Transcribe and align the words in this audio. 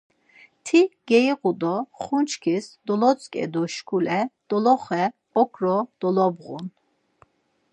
Ti 0.65 0.79
geiğu 1.09 1.51
do 1.61 1.75
ğunçkis 2.01 2.65
dolitzǩedu 2.85 3.63
şkule 3.73 4.19
doloxe 4.47 5.03
okro 5.41 5.77
dolobğun. 5.99 6.65